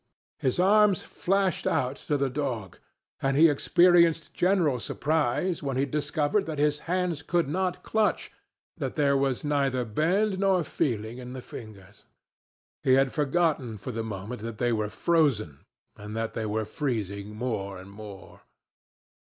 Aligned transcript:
His 0.39 0.57
arms 0.59 1.03
flashed 1.03 1.67
out 1.67 1.95
to 2.09 2.17
the 2.17 2.27
dog, 2.27 2.79
and 3.21 3.37
he 3.37 3.47
experienced 3.49 4.33
genuine 4.33 4.79
surprise 4.79 5.61
when 5.61 5.77
he 5.77 5.85
discovered 5.85 6.47
that 6.47 6.57
his 6.57 6.79
hands 6.89 7.21
could 7.21 7.47
not 7.47 7.83
clutch, 7.83 8.31
that 8.77 8.95
there 8.95 9.15
was 9.15 9.43
neither 9.43 9.85
bend 9.85 10.39
nor 10.39 10.63
feeling 10.63 11.19
in 11.19 11.33
the 11.33 11.45
lingers. 11.51 12.03
He 12.81 12.93
had 12.93 13.13
forgotten 13.13 13.77
for 13.77 13.91
the 13.91 14.01
moment 14.03 14.41
that 14.41 14.57
they 14.57 14.73
were 14.73 14.89
frozen 14.89 15.65
and 15.95 16.17
that 16.17 16.33
they 16.33 16.47
were 16.47 16.65
freezing 16.65 17.35
more 17.35 17.77
and 17.77 17.91
more. 17.91 18.41